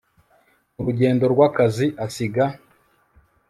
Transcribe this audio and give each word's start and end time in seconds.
mu 0.73 0.81
rugendo 0.87 1.23
rw 1.33 1.39
akazi 1.47 1.87
asiga 2.05 2.45